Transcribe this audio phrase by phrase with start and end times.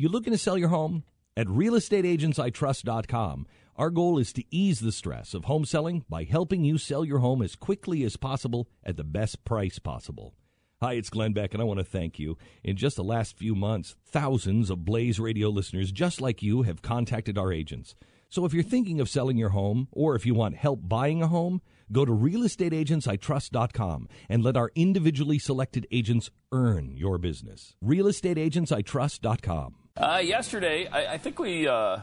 [0.00, 1.04] You looking to sell your home?
[1.36, 6.78] At realestateagentsitrust.com, our goal is to ease the stress of home selling by helping you
[6.78, 10.32] sell your home as quickly as possible at the best price possible.
[10.80, 12.38] Hi, it's Glenn Beck, and I want to thank you.
[12.64, 16.80] In just the last few months, thousands of Blaze Radio listeners just like you have
[16.80, 17.94] contacted our agents.
[18.30, 21.28] So if you're thinking of selling your home, or if you want help buying a
[21.28, 21.60] home,
[21.92, 27.76] go to realestateagentsitrust.com and let our individually selected agents earn your business.
[27.84, 29.74] Realestateagentsitrust.com.
[29.96, 31.98] Uh, yesterday, I, I, think we uh,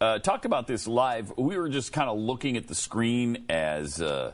[0.00, 1.32] uh, talked about this live.
[1.36, 4.32] We were just kind of looking at the screen as uh,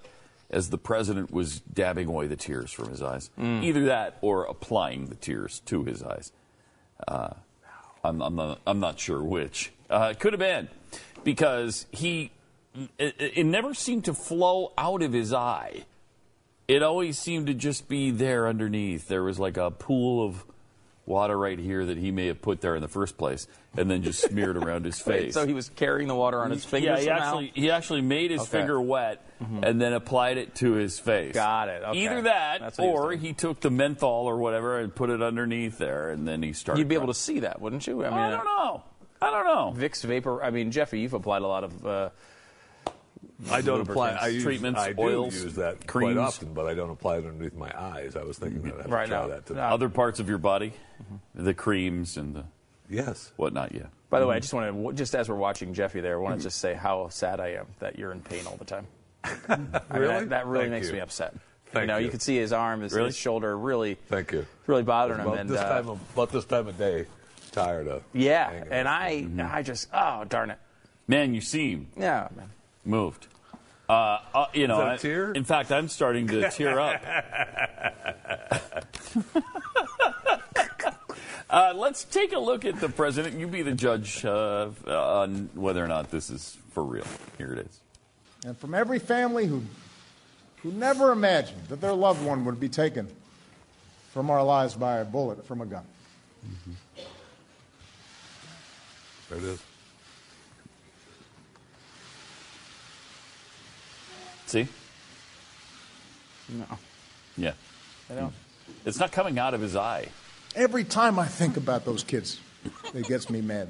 [0.50, 3.30] as the president was dabbing away the tears from his eyes.
[3.38, 3.62] Mm.
[3.64, 6.32] Either that or applying the tears to his eyes.
[7.06, 7.30] Uh,
[8.02, 9.72] I'm, I'm, not, I'm, not, sure which.
[9.90, 10.68] Uh, it could have been
[11.24, 12.30] because he
[12.98, 15.84] it, it never seemed to flow out of his eye.
[16.66, 19.08] It always seemed to just be there underneath.
[19.08, 20.44] There was like a pool of
[21.08, 24.02] water right here that he may have put there in the first place and then
[24.02, 25.22] just smeared around his face.
[25.22, 28.02] Wait, so he was carrying the water on his fingers Yeah, he actually he actually
[28.02, 28.50] made his okay.
[28.50, 29.64] finger wet mm-hmm.
[29.64, 31.34] and then applied it to his face.
[31.34, 31.82] Got it.
[31.82, 31.98] Okay.
[32.04, 36.10] Either that or he, he, took the menthol or whatever and put it underneath there
[36.10, 38.04] and then he started You'd be able to see that, wouldn't you?
[38.04, 38.82] I mean, I don't know.
[39.20, 39.80] I don't know.
[39.80, 40.42] Vicks vapor.
[40.42, 42.10] I mean, Jeffy, you've applied a lot of uh,
[43.50, 44.10] I don't apply.
[44.12, 46.14] I use, treatments, I oils, do use that creams.
[46.14, 48.16] quite often, but I don't apply it underneath my eyes.
[48.16, 49.28] I was thinking that I have right to try now.
[49.28, 49.60] that today.
[49.60, 50.72] Other parts of your body,
[51.02, 51.44] mm-hmm.
[51.44, 52.44] the creams and the
[52.88, 53.72] yes, whatnot.
[53.72, 53.82] Yeah.
[54.10, 54.30] By the mm-hmm.
[54.30, 56.58] way, I just want to, just as we're watching Jeffy there, I want to just
[56.58, 58.86] say how sad I am that you're in pain all the time.
[59.24, 59.38] really?
[59.48, 60.94] I mean, that, that, really Thank makes you.
[60.94, 61.34] me upset.
[61.66, 62.06] Thank you know, you.
[62.06, 63.08] you can see his arm, his, really?
[63.08, 63.96] his shoulder, really.
[64.08, 64.46] Thank you.
[64.66, 65.40] Really bothering about him.
[65.40, 67.06] And this uh, time of, about this time of day,
[67.52, 68.02] tired of.
[68.12, 68.88] Yeah, and.
[68.88, 69.40] I, Mm-hmm.
[69.40, 70.58] I just, oh darn it.
[71.06, 72.50] Man, you seem Yeah, man.
[72.84, 73.26] Moved.
[73.88, 75.32] Uh, uh, you know, that a I- tear?
[75.32, 77.00] in fact, I'm starting to tear up.
[81.50, 83.38] uh, let's take a look at the president.
[83.38, 87.06] You be the judge uh, on whether or not this is for real.
[87.38, 87.80] Here it is.
[88.44, 89.62] and from every family who,
[90.62, 93.08] who never imagined that their loved one would be taken
[94.12, 95.84] from our lives by a bullet from a gun.
[99.30, 99.62] There it is.
[104.48, 104.66] See?
[106.48, 106.64] No,
[107.36, 107.52] Yeah.
[108.10, 108.32] I don't.
[108.86, 110.08] It's not coming out of his eye.
[110.56, 112.40] Every time I think about those kids,
[112.94, 113.68] it gets me mad.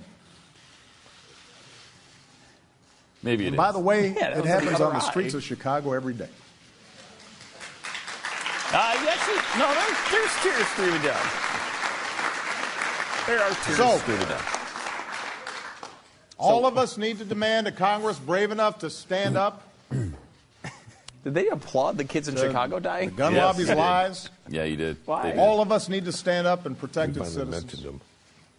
[3.24, 3.58] Maybe it And is.
[3.58, 5.10] by the way, Yeah, it happens on the eye.
[5.10, 6.28] streets of Chicago every day.
[8.70, 9.28] Uh, yes,
[9.58, 11.26] no, there's, there's tears streaming down.
[13.26, 14.42] There are tears So- streaming down.
[16.38, 19.62] All of us need to demand a Congress brave enough to stand up.
[21.28, 23.10] Did they applaud the kids in Chicago The dying?
[23.14, 24.30] gun Yes, lobby's lies.
[24.48, 24.96] Yeah, you did.
[25.04, 25.30] Why?
[25.30, 25.38] Did.
[25.38, 27.64] All of us need to stand up and protect You its finally citizens.
[27.74, 28.00] mentioned them.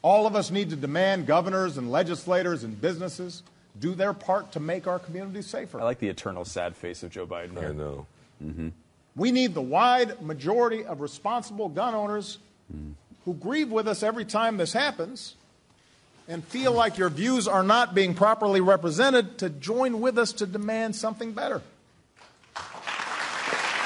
[0.04, 3.42] All of us need to demand governors and legislators and businesses
[3.80, 5.82] do their part to make our communities safer.
[5.82, 7.74] I like the eternal sad face of Joe Biden I here.
[7.74, 8.06] know.
[8.44, 8.70] Mm-hmm.
[9.16, 12.38] We need the wide majority of responsible gun owners
[13.26, 15.34] who grieve with us every time this happens
[16.28, 20.46] and feel like your views are not being properly represented to join with us to
[20.46, 21.64] demand something better.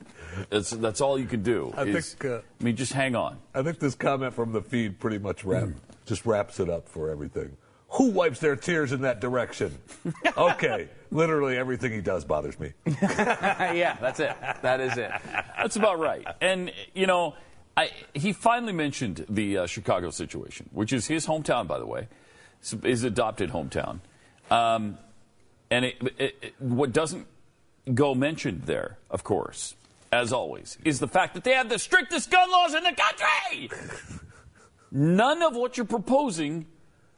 [0.51, 1.73] That's that's all you can do.
[1.75, 3.39] I is- think, uh, I mean, just hang on.
[3.55, 5.71] I think this comment from the feed pretty much wrap,
[6.05, 7.57] just wraps it up for everything.
[7.97, 9.77] Who wipes their tears in that direction?
[10.37, 12.73] Okay, literally everything he does bothers me.
[13.03, 14.35] yeah, that's it.
[14.63, 15.11] That is it.
[15.57, 16.27] That's about right.
[16.41, 17.35] And you know,
[17.77, 22.09] I, he finally mentioned the uh, Chicago situation, which is his hometown, by the way,
[22.83, 24.01] his adopted hometown.
[24.51, 24.99] Um,
[25.71, 27.27] and it, it, it- what doesn't
[27.95, 29.75] go mentioned there, of course,
[30.13, 33.71] as always, is the fact that they have the strictest gun laws in the country.
[34.91, 36.67] None of what you're proposing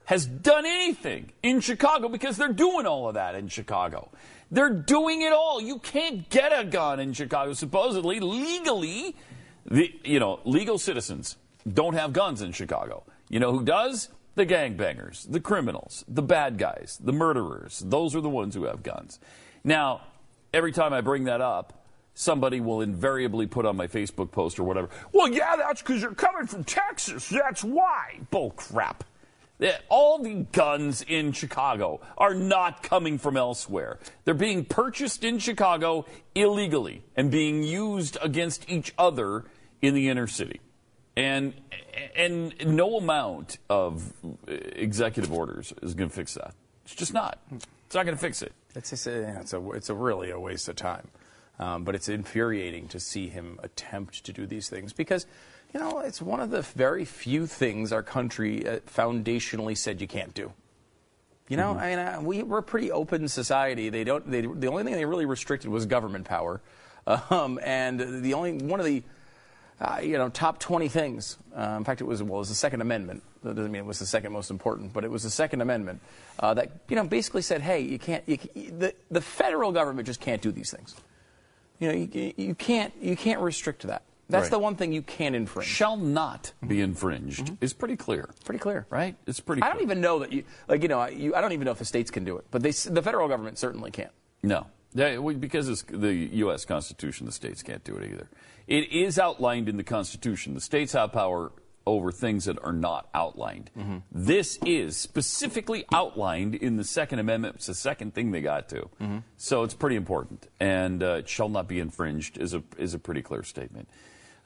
[0.08, 4.10] has done anything in Chicago because they're doing all of that in Chicago.
[4.50, 5.60] They're doing it all.
[5.60, 9.14] You can't get a gun in Chicago, supposedly, legally.
[9.66, 11.36] The, you know, legal citizens
[11.70, 13.04] don't have guns in Chicago.
[13.28, 14.08] You know who does?
[14.34, 17.80] The gangbangers, the criminals, the bad guys, the murderers.
[17.84, 19.20] Those are the ones who have guns.
[19.62, 20.00] Now,
[20.54, 21.84] every time I bring that up,
[22.14, 26.14] somebody will invariably put on my Facebook post or whatever, well, yeah, that's because you're
[26.14, 27.28] coming from Texas.
[27.28, 28.20] That's why.
[28.30, 29.04] Bull crap.
[29.58, 33.98] Yeah, All the guns in Chicago are not coming from elsewhere.
[34.24, 39.44] They're being purchased in Chicago illegally and being used against each other
[39.82, 40.60] in the inner city.
[41.16, 41.54] And,
[42.14, 44.12] and no amount of
[44.46, 46.54] eh, executive orders is going to fix that.
[46.84, 47.40] It's just not.
[47.50, 48.52] It's not going to fix it.
[48.76, 51.08] It's, just a, it's, a, it's a really a waste of time.
[51.58, 55.26] Um, but it's infuriating to see him attempt to do these things because,
[55.74, 60.08] you know, it's one of the very few things our country uh, foundationally said you
[60.08, 60.52] can't do.
[61.48, 63.88] You know, I mean, uh, we, we're a pretty open society.
[63.88, 64.30] They don't.
[64.30, 66.60] They, the only thing they really restricted was government power,
[67.06, 69.02] um, and the only one of the
[69.80, 71.38] uh, you know, top 20 things.
[71.56, 73.22] Uh, in fact, it was, well, it was the Second Amendment.
[73.44, 76.00] That doesn't mean it was the second most important, but it was the Second Amendment
[76.40, 80.20] uh, that, you know, basically said, hey, you can't, you, the, the federal government just
[80.20, 80.96] can't do these things.
[81.78, 84.02] You know, you, you can't, you can't restrict that.
[84.28, 84.50] That's Right.
[84.50, 85.66] the one thing you can infringe.
[85.68, 87.64] Shall not be infringed mm-hmm.
[87.64, 88.28] is pretty clear.
[88.44, 88.86] Pretty clear.
[88.90, 89.16] Right?
[89.26, 89.74] It's pretty I clear.
[89.74, 91.78] don't even know that you, like, you know, I- you, I don't even know if
[91.78, 94.12] the states can do it, but they, the federal government certainly can't.
[94.42, 94.66] No.
[94.94, 96.64] Yeah, because it's the U.S.
[96.64, 98.28] Constitution, the states can't do it either.
[98.66, 100.54] It is outlined in the Constitution.
[100.54, 101.52] The states have power
[101.86, 103.70] over things that are not outlined.
[103.76, 103.98] Mm-hmm.
[104.12, 107.56] This is specifically outlined in the Second Amendment.
[107.56, 108.90] It's the second thing they got to.
[109.00, 109.18] Mm-hmm.
[109.38, 110.48] So it's pretty important.
[110.60, 113.88] And uh, it shall not be infringed is a, is a pretty clear statement.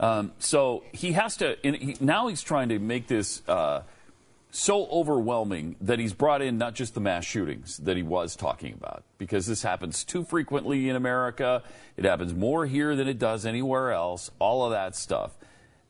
[0.03, 3.43] Um, so he has to, he, now he's trying to make this.
[3.49, 3.83] Uh,
[4.55, 8.75] so overwhelming that he's brought in not just the mass shootings that he was talking
[8.75, 11.63] about, because this happens too frequently in America.
[11.97, 15.31] It happens more here than it does anywhere else, all of that stuff.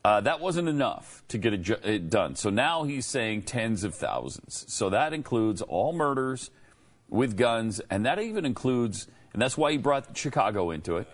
[0.05, 2.37] Uh, that wasn't enough to get it, ju- it done.
[2.37, 4.65] So now he's saying tens of thousands.
[4.69, 6.51] So that includes all murders
[7.09, 11.09] with guns, and that even includes, and that's why he brought Chicago into it.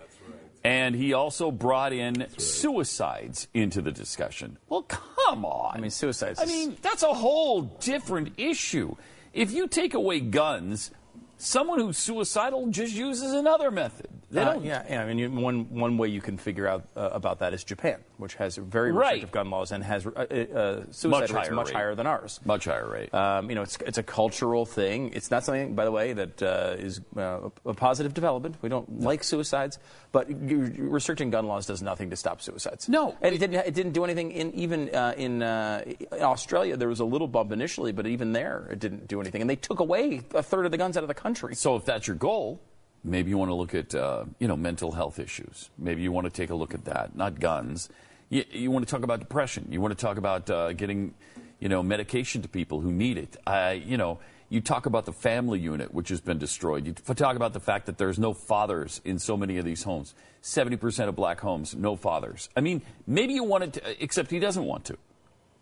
[0.63, 4.57] And he also brought in suicides into the discussion.
[4.67, 5.77] Well, come on.
[5.77, 8.95] I mean, suicides I mean, that's a whole different issue.
[9.33, 10.91] If you take away guns,
[11.37, 14.09] someone who's suicidal just uses another method.
[14.31, 14.63] They Uh, don't.
[14.63, 15.01] yeah, yeah.
[15.01, 17.97] I mean, you, one one way you can figure out uh, about that is Japan,
[18.17, 19.13] which has very Right.
[19.13, 21.75] restrictive gun laws and has uh, uh, suicide Much rates higher much rate.
[21.75, 22.39] higher than ours.
[22.45, 23.13] Much higher rate.
[23.13, 25.11] Um, you know, it's it's a cultural thing.
[25.13, 28.57] It's not something, by the way, that uh, is uh, a positive development.
[28.61, 29.79] We don't like suicides,
[30.11, 32.87] but restricting gun laws does nothing to stop suicides.
[32.89, 33.15] No.
[33.21, 33.55] and it didn't.
[33.65, 34.31] It didn't do anything.
[34.31, 38.31] In even uh, in, uh, in Australia, there was a little bump initially, but even
[38.33, 39.41] there, it didn't do anything.
[39.41, 41.55] And they took away a third of the guns out of the country.
[41.55, 42.61] So if that's your goal,
[43.03, 45.69] maybe you want to look at uh, you know mental health issues.
[45.77, 47.89] Maybe you want to take a look at that, not guns.
[48.29, 49.67] You, you want to talk about depression.
[49.71, 51.13] You want to talk about uh, getting
[51.59, 53.37] you know medication to people who need it.
[53.45, 54.19] Uh, you know.
[54.51, 56.87] You talk about the family unit, which has been destroyed.
[56.87, 60.15] You talk about the fact that there's no fathers in so many of these homes.
[60.41, 62.49] 70% of black homes, no fathers.
[62.57, 64.97] I mean, maybe you want to, except he doesn't want to.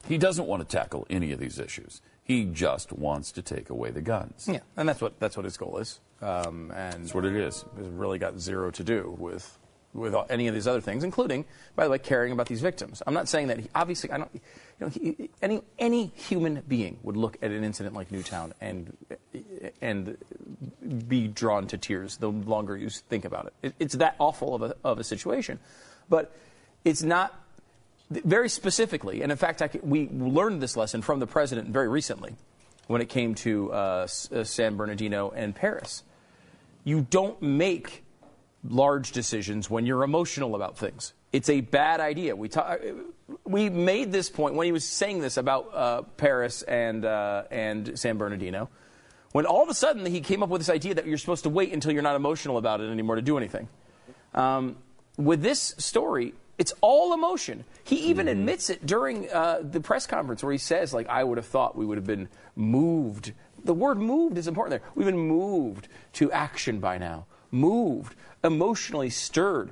[0.07, 2.01] He doesn't want to tackle any of these issues.
[2.23, 4.47] He just wants to take away the guns.
[4.49, 5.99] Yeah, and that's what that's what his goal is.
[6.21, 7.63] Um, and That's what it is.
[7.77, 9.57] It's really got zero to do with
[9.93, 13.01] with any of these other things, including, by the way, caring about these victims.
[13.07, 13.59] I'm not saying that.
[13.59, 14.29] He, obviously, I don't.
[14.33, 14.41] You
[14.79, 18.95] know, he, any any human being would look at an incident like Newtown and
[19.81, 20.17] and
[21.07, 23.53] be drawn to tears the longer you think about it.
[23.63, 25.59] it it's that awful of a of a situation,
[26.09, 26.35] but
[26.85, 27.33] it's not
[28.09, 32.35] very specifically, and in fact, we learned this lesson from the president very recently
[32.87, 36.03] when it came to uh, uh, San Bernardino and Paris.
[36.87, 38.05] You don't make
[38.63, 41.11] large decisions when you're emotional about things.
[41.33, 42.33] It's a bad idea.
[42.33, 42.77] We, ta-
[43.43, 47.99] we made this point when he was saying this about uh, Paris and, uh, and
[47.99, 48.69] San Bernardino,
[49.33, 51.49] when all of a sudden he came up with this idea that you're supposed to
[51.49, 53.67] wait until you're not emotional about it anymore to do anything.
[54.33, 54.77] Um,
[55.17, 57.65] with this story, it's all emotion.
[57.83, 61.37] He even admits it during uh, the press conference where he says, like, I would
[61.37, 63.33] have thought we would have been moved.
[63.63, 64.89] The word moved is important there.
[64.95, 67.25] We've been moved to action by now.
[67.51, 69.71] Moved, emotionally stirred.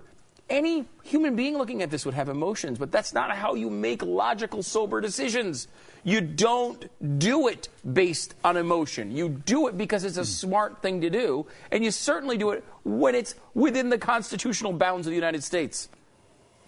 [0.49, 4.03] Any human being looking at this would have emotions, but that's not how you make
[4.03, 5.67] logical, sober decisions.
[6.03, 6.87] You don't
[7.19, 9.11] do it based on emotion.
[9.11, 10.25] You do it because it's a hmm.
[10.25, 15.07] smart thing to do, and you certainly do it when it's within the constitutional bounds
[15.07, 15.89] of the United States.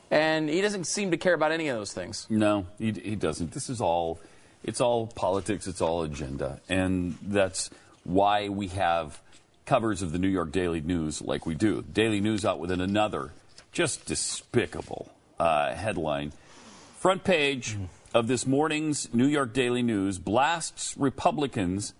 [0.09, 2.25] And he doesn't seem to care about any of those things.
[2.29, 3.51] No, he, he doesn't.
[3.51, 4.19] This is all,
[4.67, 6.59] it's all politics, it's all agenda.
[6.69, 7.71] And that's
[8.03, 9.19] why we have
[9.65, 11.81] covers of the New York Daily News like we do.
[11.81, 13.31] Daily News out with another
[13.71, 15.09] just despicable
[15.39, 16.33] uh, headline.
[16.97, 17.77] Front page
[18.13, 21.93] of this morning's New York Daily News blasts Republicans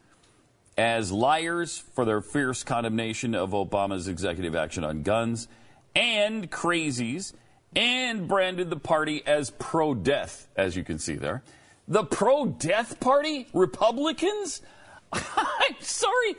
[0.77, 5.47] as liars for their fierce condemnation of Obama's executive action on guns
[5.95, 7.33] and crazies
[7.75, 11.43] and branded the party as pro death, as you can see there.
[11.87, 13.47] The pro death party?
[13.53, 14.61] Republicans?
[15.13, 16.35] I'm sorry.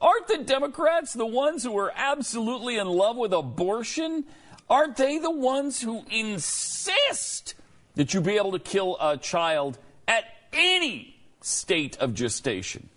[0.00, 4.24] Aren't the Democrats the ones who are absolutely in love with abortion?
[4.68, 7.54] Aren't they the ones who insist
[7.94, 12.88] that you be able to kill a child at any state of gestation?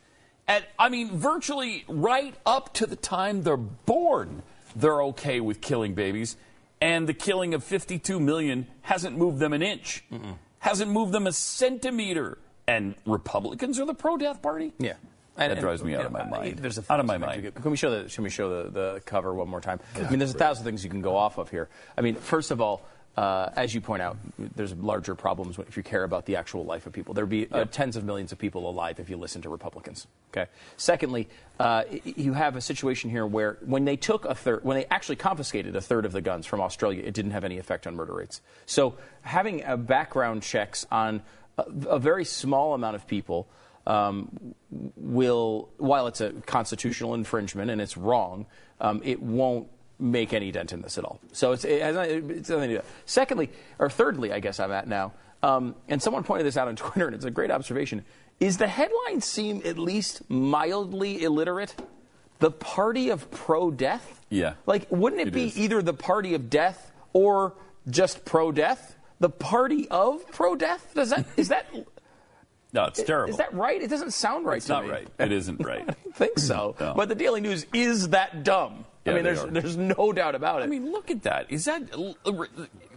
[0.47, 4.41] At, I mean, virtually right up to the time they're born,
[4.75, 6.37] they're okay with killing babies.
[6.81, 10.37] And the killing of 52 million hasn't moved them an inch, Mm-mm.
[10.59, 12.37] Hasn't moved them a centimeter.
[12.67, 14.73] And Republicans are the pro death party?
[14.77, 14.93] Yeah.
[15.35, 16.59] And, that drives me out of my mind.
[16.59, 17.53] There's a out of my mind.
[17.55, 18.09] Can we show the?
[18.09, 19.79] Can we show the, the cover one more time?
[19.95, 21.69] God, I mean, there's a thousand things you can go off of here.
[21.97, 22.85] I mean, first of all,
[23.19, 24.15] uh, as you point out,
[24.55, 27.13] there's larger problems if you care about the actual life of people.
[27.13, 30.07] There'd be uh, tens of millions of people alive if you listen to Republicans.
[30.31, 30.49] Okay.
[30.77, 31.27] Secondly,
[31.59, 35.17] uh, you have a situation here where when they took a third, when they actually
[35.17, 38.13] confiscated a third of the guns from Australia, it didn't have any effect on murder
[38.13, 38.39] rates.
[38.65, 41.21] So having background checks on
[41.57, 43.49] a, a very small amount of people
[43.85, 44.55] um,
[44.95, 48.45] will, while it's a constitutional infringement and it's wrong,
[48.79, 49.67] um, it won't
[49.99, 51.19] make any dent in this at all.
[51.33, 52.81] So it's, it has it's nothing to do.
[53.05, 55.13] Secondly, or thirdly, I guess I'm at now,
[55.43, 58.05] um, and someone pointed this out on Twitter, and it's a great observation.
[58.39, 61.75] Is the headline seem at least mildly illiterate?
[62.39, 64.21] The party of pro death?
[64.29, 64.53] Yeah.
[64.65, 65.57] Like, wouldn't it, it be is.
[65.57, 67.53] either the party of death or
[67.89, 68.95] just pro death?
[69.19, 70.93] The party of pro death?
[70.95, 71.67] Does that, is that.
[72.71, 73.31] No, it's terrible.
[73.31, 73.81] Is that right?
[73.81, 74.91] It doesn't sound right it's to not me.
[74.91, 75.07] right.
[75.17, 75.81] It isn't right.
[75.81, 76.75] I don't think so.
[76.79, 76.93] No.
[76.95, 78.85] But the Daily News is that dumb.
[79.09, 79.51] Yeah, I mean, there's are.
[79.51, 80.65] there's no doubt about it.
[80.65, 81.51] I mean, look at that.
[81.51, 81.83] Is that.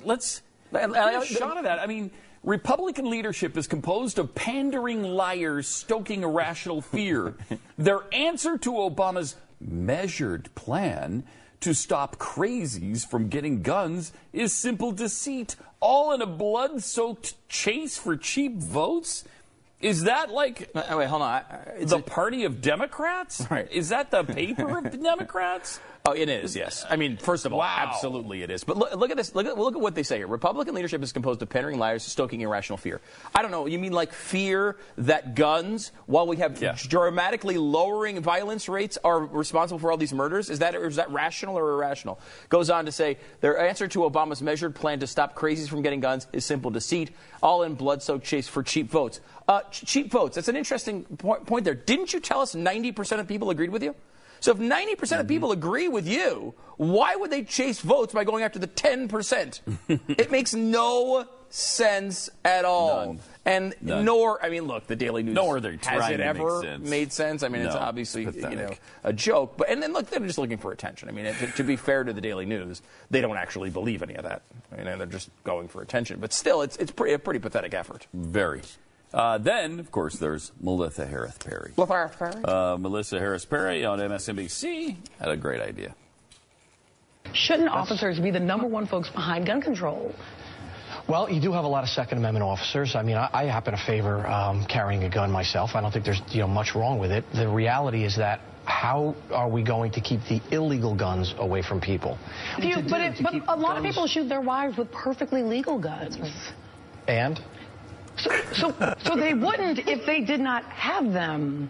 [0.05, 0.43] Let's.
[0.73, 1.79] And- a shot of that.
[1.79, 2.11] I mean,
[2.45, 7.35] Republican leadership is composed of pandering liars stoking irrational fear.
[7.79, 11.25] Their answer to Obama's measured plan
[11.61, 17.97] to stop crazies from getting guns is simple deceit, all in a blood soaked chase
[17.97, 19.25] for cheap votes?
[19.83, 21.43] Is that like Uh, wait, hold on.
[21.77, 23.47] It's the a- party of Democrats?
[23.51, 23.71] Right.
[23.71, 25.81] Is that the paper of Democrats?
[26.05, 26.57] Oh, it is.
[26.57, 26.85] Yes.
[26.91, 27.77] I mean, first of all, Wow.
[27.79, 28.65] absolutely it is.
[28.65, 29.37] But look, look at this.
[29.37, 30.27] Look at look at what they say here.
[30.27, 33.01] Republican leadership is composed of pandering liars stoking irrational fear.
[33.33, 33.67] I don't know.
[33.67, 36.75] You mean like fear that guns, while we have Yeah.
[36.77, 40.51] dramatically lowering violence rates, are responsible for all these murders?
[40.51, 42.19] Is that is that rational or irrational?
[42.49, 46.01] Goes on to say their answer to Obama's measured plan to stop crazies from getting
[46.01, 47.11] guns is simple deceit,
[47.45, 49.21] all in blood-soaked chase for cheap votes.
[49.47, 50.37] Uh, cheap votes.
[50.37, 51.75] That's an interesting point, point there.
[51.75, 53.95] Didn't you tell us 90% of people agreed with you?
[54.41, 55.27] So if 90% of mm-hmm.
[55.29, 59.61] people agree with you, why would they chase votes by going after the 10%?
[60.09, 63.07] it makes no sense at all.
[63.07, 63.21] None.
[63.45, 64.05] And None.
[64.05, 66.89] nor, I mean, look, the Daily News Nor are they has it ever sense.
[66.89, 67.43] made sense.
[67.43, 68.75] I mean, it's No, obviously you know
[69.05, 69.55] a joke.
[69.57, 71.09] But and then look, they're just looking for attention.
[71.09, 74.15] I mean, to, to be fair to the Daily News, they don't actually believe any
[74.15, 74.43] of that.
[74.73, 76.19] I mean, they're just going for attention.
[76.21, 78.07] But still, it's it's pretty, a pretty pathetic effort.
[78.15, 78.63] Very.
[79.13, 81.73] Uh, then, of course, there's Melissa Harris Perry.
[82.45, 85.95] Uh, Melissa Harris Perry on MSNBC had a great idea.
[87.35, 90.15] Shouldn't officers be the number one folks behind gun control?
[91.09, 92.95] Well, you do have a lot of Second Amendment officers.
[92.95, 95.71] I mean, I, I happen to favor um, carrying a gun myself.
[95.75, 97.25] I don't think there's you know much wrong with it.
[97.35, 101.81] The reality is that how are we going to keep the illegal guns away from
[101.81, 102.19] people?
[102.59, 105.79] You- do- but it, but a lot of people shoot their wives with perfectly legal
[105.79, 106.17] guns.
[107.09, 107.41] and
[108.23, 111.69] So, so, so they wouldn't if they did not have them.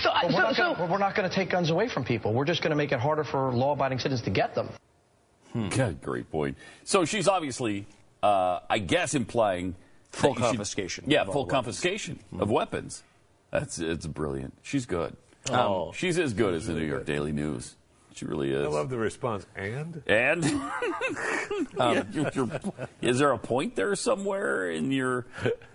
[0.00, 1.88] So, I- But we're so, not gonna- so we're not going to take guns away
[1.88, 2.32] from people.
[2.32, 4.68] We're just going to make it harder for law-abiding citizens to get them.
[5.70, 6.56] God, great point.
[6.84, 7.86] So she's obviously,
[8.22, 9.76] uh, I guess, implying
[10.10, 11.52] Full that you should- confiscation yeah, of all full weapons.
[11.54, 13.02] confiscation of weapons.
[13.50, 14.54] That's it's brilliant.
[14.62, 15.16] She's good.
[15.50, 15.88] Oh.
[15.88, 17.76] Um, she's as good as the New York Daily News.
[18.14, 18.64] She really is.
[18.64, 19.44] I love the response.
[19.56, 20.44] And And
[21.76, 22.60] Yeah, you're- you're-
[23.02, 25.26] is there a point there somewhere in your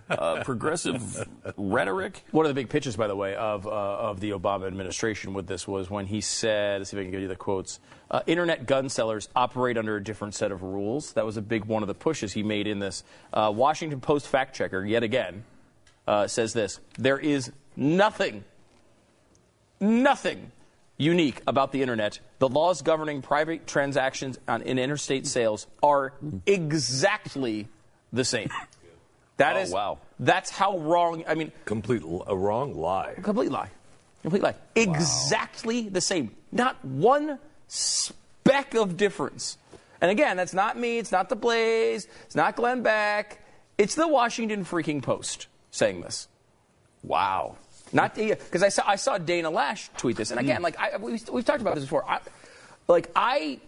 [0.08, 1.28] uh, progressive
[1.58, 2.24] rhetoric?
[2.30, 5.46] One of the big pitches, by the way, of, uh, of the Obama administration with
[5.46, 7.78] this was when he said, let's see if I can give you the quotes,
[8.10, 11.12] uh, internet gun sellers operate under a different set of rules.
[11.12, 13.04] That was a big one of the pushes he made in this.
[13.34, 15.44] Uh, Washington Post fact checker, yet again,
[16.08, 18.42] uh, says this there is nothing,
[19.78, 20.50] nothing
[21.00, 22.20] unique about the internet.
[22.38, 26.12] The laws governing private transactions on, in interstate sales are
[26.46, 27.68] exactly
[28.12, 28.50] the same.
[29.38, 29.98] That Oh, is wow.
[30.18, 31.24] That's how wrong.
[31.26, 33.14] I mean, complete a wrong lie.
[33.22, 33.70] Complete lie.
[34.22, 34.54] Complete lie.
[34.74, 36.36] Exactly the same.
[36.52, 39.56] Not one speck of difference.
[40.02, 40.98] And again, that's not me.
[40.98, 42.06] It's not the Blaze.
[42.26, 43.42] It's not Glenn Beck.
[43.78, 46.28] It's the Washington freaking Post saying this.
[47.02, 47.56] Wow.
[47.92, 50.46] Not because I saw I saw Dana Loesch tweet this, and hmm.
[50.46, 52.08] again, like I, we've, we've talked about this before.
[52.08, 52.20] I,
[52.88, 53.60] like I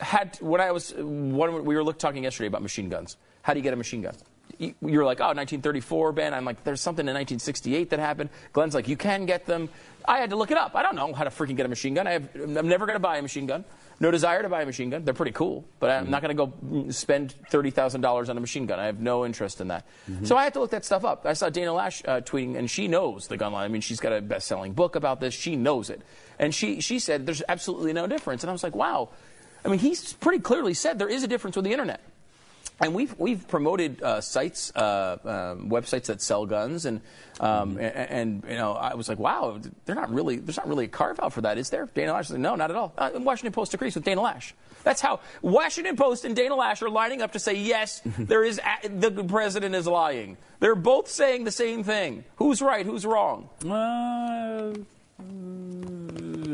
[0.00, 3.16] had when I was when we were look, talking yesterday about machine guns.
[3.42, 4.14] How do you get a machine gun?
[4.58, 6.34] You- You're like, oh, 1934, Ben.
[6.34, 8.30] I'm like, there's something in 1968 that happened.
[8.52, 9.68] Glenn's like, you can get them.
[10.04, 10.74] I had to look it up.
[10.74, 12.06] I don't know how to freaking get a machine gun.
[12.06, 13.64] I have, I'm never going to buy a machine gun.
[14.00, 15.04] No desire to buy a machine gun.
[15.04, 18.40] They're pretty cool, but I'm not going to go spend thirty thousand dollars on a
[18.40, 18.80] machine gun.
[18.80, 19.86] I have no interest in that.
[20.24, 21.24] So I had to look that stuff up.
[21.24, 23.64] I saw Dana Loesch uh, tweeting, and she knows the gun line.
[23.64, 25.34] I mean, she's got a best-selling book about this.
[25.34, 26.02] She knows it,
[26.38, 28.42] and she she said there's absolutely no difference.
[28.42, 29.10] And I was like, wow.
[29.64, 32.00] I mean, he's pretty clearly said there is a difference with the internet.
[32.82, 37.00] And we've we've promoted uh, sites, uh, um, websites that sell guns, and
[37.38, 40.86] um, and, and you know I was like, wow, they're not really there's not really
[40.86, 41.88] a carve out for that, is there?
[41.94, 42.92] Dana Loesch said, no, not at all.
[42.98, 44.52] Uh, Washington Post agrees with Dana Loesch.
[44.82, 48.58] That's how Washington Post and Dana Loesch are lining up to say yes, there is
[48.82, 50.36] a- the president is lying.
[50.58, 52.24] They're both saying the same thing.
[52.36, 52.84] Who's right?
[52.84, 53.48] Who's wrong?
[53.64, 54.74] Uh,
[55.22, 56.01] mm,